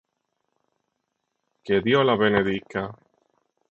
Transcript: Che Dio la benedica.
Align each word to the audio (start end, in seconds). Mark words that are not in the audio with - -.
Che 1.61 1.79
Dio 1.81 2.01
la 2.01 2.15
benedica. 2.15 2.91